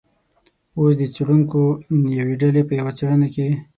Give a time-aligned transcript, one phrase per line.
[0.77, 1.61] اوس د څیړونکو
[2.19, 3.47] یوې ډلې په یوه څیړنه کې